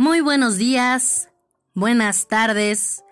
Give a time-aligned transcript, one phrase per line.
[0.00, 1.28] Muy buenos días,
[1.74, 3.04] buenas tardes,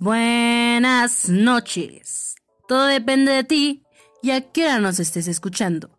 [0.00, 2.34] buenas noches.
[2.66, 3.84] Todo depende de ti
[4.22, 5.96] y a qué hora nos estés escuchando.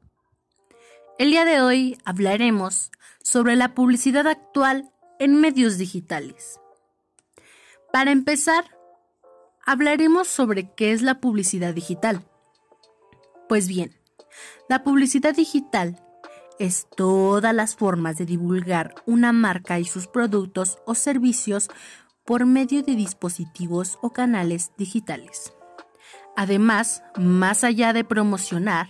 [1.17, 2.91] El día de hoy hablaremos
[3.23, 6.59] sobre la publicidad actual en medios digitales.
[7.93, 8.65] Para empezar,
[9.65, 12.21] hablaremos sobre qué es la publicidad digital.
[13.47, 13.95] Pues bien,
[14.67, 16.03] la publicidad digital
[16.59, 21.69] es todas las formas de divulgar una marca y sus productos o servicios
[22.25, 25.53] por medio de dispositivos o canales digitales.
[26.35, 28.89] Además, más allá de promocionar,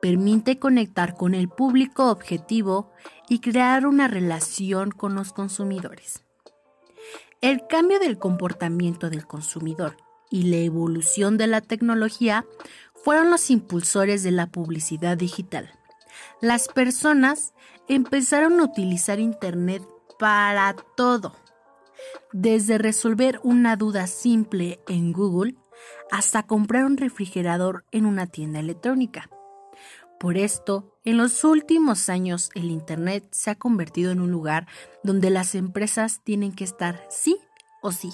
[0.00, 2.92] permite conectar con el público objetivo
[3.28, 6.24] y crear una relación con los consumidores.
[7.40, 9.96] El cambio del comportamiento del consumidor
[10.30, 12.44] y la evolución de la tecnología
[12.94, 15.77] fueron los impulsores de la publicidad digital
[16.40, 17.54] las personas
[17.88, 19.82] empezaron a utilizar Internet
[20.18, 21.36] para todo,
[22.32, 25.54] desde resolver una duda simple en Google
[26.10, 29.30] hasta comprar un refrigerador en una tienda electrónica.
[30.18, 34.66] Por esto, en los últimos años el Internet se ha convertido en un lugar
[35.04, 37.38] donde las empresas tienen que estar sí
[37.82, 38.10] o sí.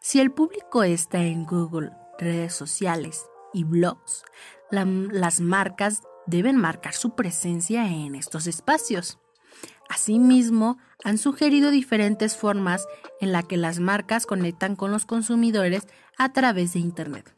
[0.00, 4.24] Si el público está en Google, redes sociales y blogs,
[4.70, 9.18] las marcas deben marcar su presencia en estos espacios.
[9.88, 12.86] Asimismo, han sugerido diferentes formas
[13.20, 15.86] en las que las marcas conectan con los consumidores
[16.18, 17.34] a través de Internet.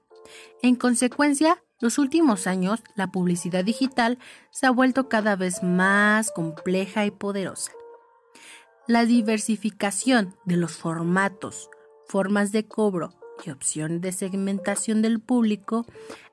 [0.63, 4.19] En consecuencia, los últimos años, la publicidad digital
[4.51, 7.73] se ha vuelto cada vez más compleja y poderosa.
[8.87, 11.71] La diversificación de los formatos,
[12.07, 13.15] formas de cobro
[13.47, 15.87] y opciones de segmentación del público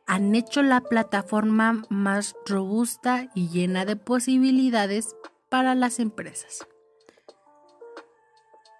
[0.08, 5.16] han hecho la plataforma más robusta y llena de posibilidades
[5.50, 6.66] para las empresas.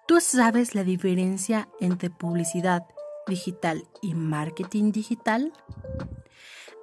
[0.06, 2.86] ¿Tú sabes la diferencia entre publicidad
[3.26, 5.52] digital y marketing digital?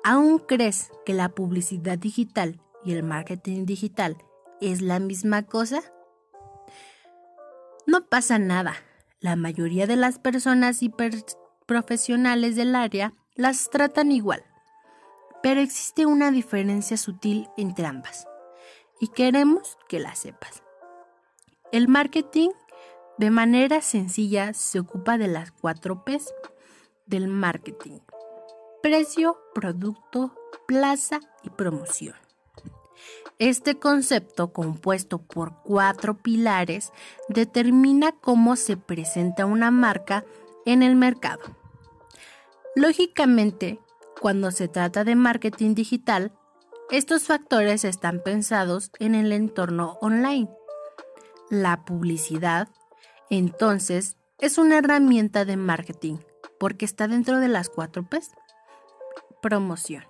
[0.04, 4.16] ¿Aún crees que la publicidad digital y el marketing digital
[4.62, 5.82] es la misma cosa?
[7.88, 8.76] No pasa nada.
[9.20, 10.94] La mayoría de las personas y
[11.66, 14.44] profesionales del área las tratan igual,
[15.44, 18.28] pero existe una diferencia sutil entre ambas
[19.00, 20.64] y queremos que la sepas.
[21.72, 22.50] El marketing
[23.18, 26.34] de manera sencilla se ocupa de las cuatro P's
[27.06, 28.00] del marketing.
[28.82, 30.34] Precio, producto,
[30.68, 32.16] plaza y promoción.
[33.38, 36.94] Este concepto, compuesto por cuatro pilares,
[37.28, 40.24] determina cómo se presenta una marca
[40.66, 41.65] en el mercado.
[42.76, 43.80] Lógicamente,
[44.20, 46.34] cuando se trata de marketing digital,
[46.92, 50.50] estos factores están pensados en el entorno online.
[51.50, 52.68] La publicidad,
[53.30, 56.18] entonces, es una herramienta de marketing
[56.60, 58.32] porque está dentro de las cuatro P's.
[59.42, 60.04] Promoción.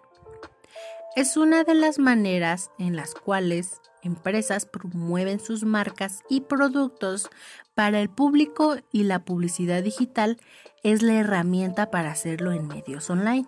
[1.15, 7.29] Es una de las maneras en las cuales empresas promueven sus marcas y productos
[7.73, 10.37] para el público y la publicidad digital
[10.83, 13.47] es la herramienta para hacerlo en medios online.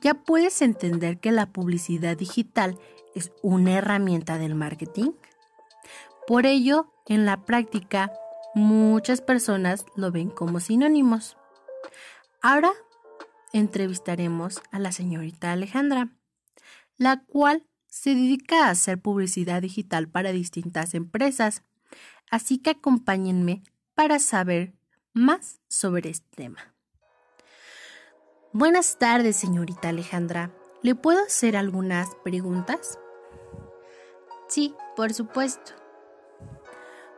[0.00, 2.78] Ya puedes entender que la publicidad digital
[3.14, 5.12] es una herramienta del marketing.
[6.26, 8.12] Por ello, en la práctica,
[8.54, 11.36] muchas personas lo ven como sinónimos.
[12.42, 12.72] Ahora
[13.52, 16.10] entrevistaremos a la señorita Alejandra,
[16.98, 17.66] la cual
[17.96, 21.62] se dedica a hacer publicidad digital para distintas empresas.
[22.30, 23.62] Así que acompáñenme
[23.94, 24.74] para saber
[25.14, 26.74] más sobre este tema.
[28.52, 30.52] Buenas tardes, señorita Alejandra.
[30.82, 32.98] ¿Le puedo hacer algunas preguntas?
[34.46, 35.72] Sí, por supuesto.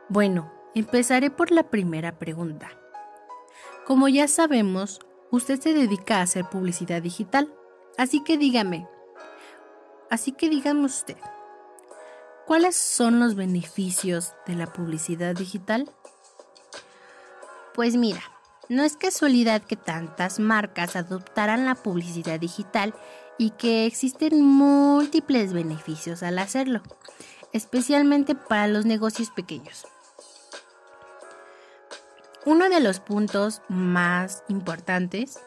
[0.07, 2.69] Bueno, empezaré por la primera pregunta.
[3.85, 7.53] Como ya sabemos, usted se dedica a hacer publicidad digital,
[7.97, 8.87] así que dígame,
[10.09, 11.17] así que dígame usted,
[12.45, 15.89] ¿cuáles son los beneficios de la publicidad digital?
[17.73, 18.21] Pues mira,
[18.69, 22.93] no es casualidad que tantas marcas adoptaran la publicidad digital
[23.37, 26.81] y que existen múltiples beneficios al hacerlo,
[27.53, 29.87] especialmente para los negocios pequeños.
[32.45, 35.39] Uno de los puntos más importantes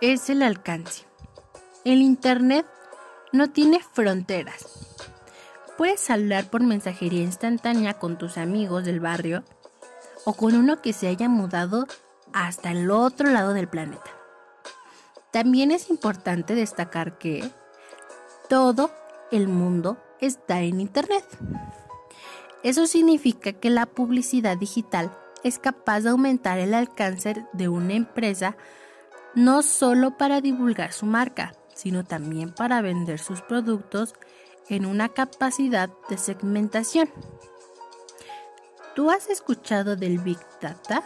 [0.00, 1.04] es el alcance.
[1.84, 2.66] El Internet
[3.32, 4.66] no tiene fronteras.
[5.78, 9.42] Puedes hablar por mensajería instantánea con tus amigos del barrio
[10.24, 11.86] o con uno que se haya mudado
[12.32, 14.10] hasta el otro lado del planeta.
[15.30, 17.50] También es importante destacar que
[18.48, 18.90] todo
[19.30, 21.24] el mundo está en Internet.
[22.62, 25.10] Eso significa que la publicidad digital
[25.42, 28.56] es capaz de aumentar el alcance de una empresa
[29.34, 34.14] no solo para divulgar su marca, sino también para vender sus productos
[34.68, 37.10] en una capacidad de segmentación.
[38.94, 41.02] ¿Tú has escuchado del Big Data?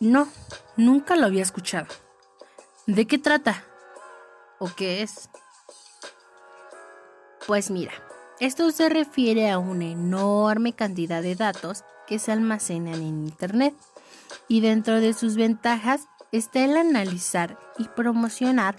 [0.00, 0.28] No,
[0.76, 1.86] nunca lo había escuchado.
[2.86, 3.64] ¿De qué trata?
[4.58, 5.28] ¿O qué es?
[7.46, 7.92] Pues mira,
[8.40, 13.74] esto se refiere a una enorme cantidad de datos que se almacenan en Internet
[14.48, 18.76] y dentro de sus ventajas está el analizar y promocionar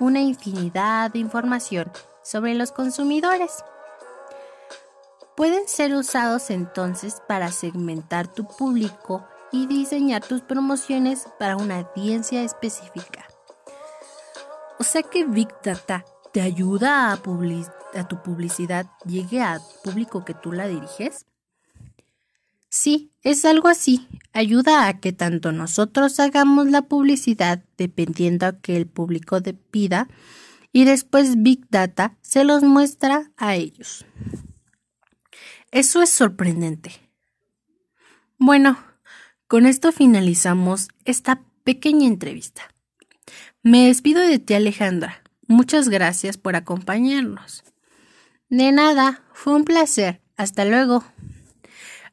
[0.00, 1.90] una infinidad de información
[2.22, 3.64] sobre los consumidores.
[5.36, 12.42] Pueden ser usados entonces para segmentar tu público y diseñar tus promociones para una audiencia
[12.42, 13.26] específica.
[14.78, 17.16] O sea que Big Data te ayuda a,
[18.08, 21.26] tu publicidad llegue al público que tú la diriges.
[22.78, 24.06] Sí, es algo así.
[24.34, 29.40] Ayuda a que tanto nosotros hagamos la publicidad dependiendo a que el público
[29.70, 30.08] pida
[30.72, 34.04] y después Big Data se los muestra a ellos.
[35.70, 36.92] Eso es sorprendente.
[38.36, 38.78] Bueno,
[39.48, 42.74] con esto finalizamos esta pequeña entrevista.
[43.62, 45.22] Me despido de ti Alejandra.
[45.48, 47.64] Muchas gracias por acompañarnos.
[48.50, 50.20] De nada, fue un placer.
[50.36, 51.04] Hasta luego.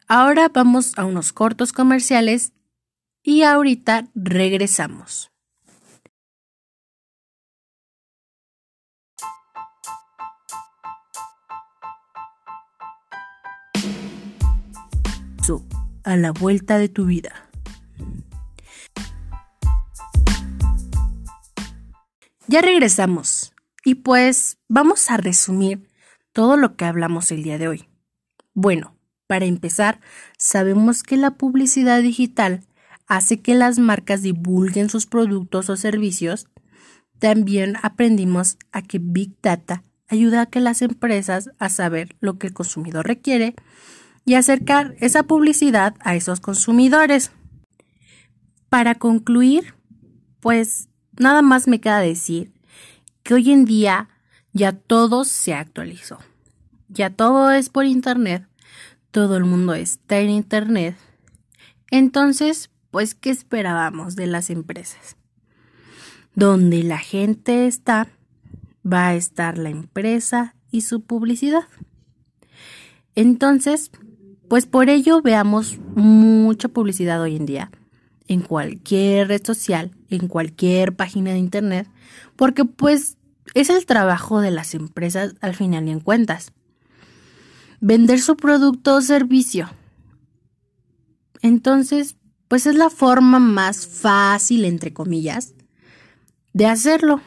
[0.07, 2.53] Ahora vamos a unos cortos comerciales
[3.23, 5.33] y ahorita regresamos.
[16.05, 17.49] A la vuelta de tu vida.
[22.47, 23.53] Ya regresamos
[23.85, 25.89] y pues vamos a resumir
[26.33, 27.89] todo lo que hablamos el día de hoy.
[28.53, 28.97] Bueno,
[29.27, 29.99] para empezar,
[30.37, 32.61] sabemos que la publicidad digital
[33.07, 36.47] hace que las marcas divulguen sus productos o servicios.
[37.19, 42.47] También aprendimos a que Big Data ayuda a que las empresas a saber lo que
[42.47, 43.55] el consumidor requiere
[44.25, 47.31] y acercar esa publicidad a esos consumidores.
[48.69, 49.75] Para concluir,
[50.39, 52.53] pues nada más me queda decir
[53.23, 54.09] que hoy en día
[54.51, 56.19] ya todo se actualizó.
[56.89, 58.47] Ya todo es por Internet
[59.13, 60.95] todo el mundo está en Internet.
[61.91, 65.17] Entonces, pues, ¿qué esperábamos de las empresas?
[66.33, 68.09] Donde la gente está,
[68.83, 71.65] va a estar la empresa y su publicidad.
[73.13, 73.91] Entonces,
[74.49, 77.71] pues por ello veamos mucha publicidad hoy en día
[78.27, 81.87] en cualquier red social, en cualquier página de internet,
[82.35, 83.17] porque pues
[83.53, 86.51] es el trabajo de las empresas al final y en cuentas
[87.83, 89.69] vender su producto o servicio.
[91.41, 92.15] Entonces,
[92.47, 95.53] pues es la forma más fácil, entre comillas,
[96.53, 97.19] de hacerlo.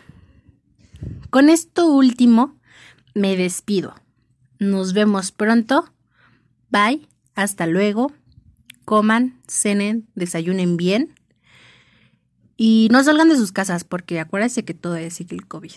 [1.28, 2.56] Con esto último,
[3.14, 3.96] me despido.
[4.58, 5.92] Nos vemos pronto.
[6.70, 7.06] Bye.
[7.34, 8.12] Hasta luego.
[8.86, 11.14] Coman, cenen, desayunen bien.
[12.56, 15.72] Y no salgan de sus casas porque acuérdense que todo es el COVID.